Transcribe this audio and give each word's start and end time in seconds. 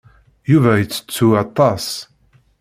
Yuba 0.51 0.71
yettettu 0.75 1.27
aṭas. 1.43 1.85